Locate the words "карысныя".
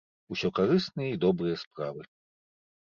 0.59-1.09